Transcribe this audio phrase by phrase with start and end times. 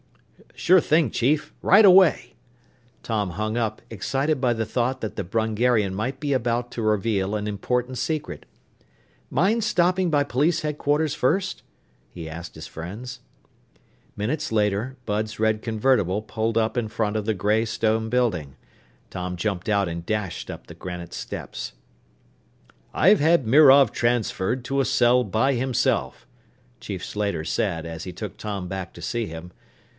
[0.55, 1.53] "Sure thing, Chief.
[1.61, 2.35] Right away!"
[3.03, 7.35] Tom hung up, excited by the thought that the Brungarian might be about to reveal
[7.35, 8.47] an important secret.
[9.29, 11.61] "Mind stopping by police headquarters first?"
[12.11, 13.19] he asked his friends.
[14.15, 18.55] Minutes later, Bud's red convertible pulled up in front of the gray stone building.
[19.11, 21.73] Tom jumped out and dashed up the granite steps.
[22.93, 26.27] "I've had Mirov transferred to a cell by himself,"
[26.79, 29.51] Chief Slater said as he took Tom back to see him.